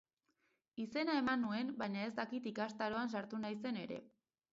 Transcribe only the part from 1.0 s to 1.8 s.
eman nuen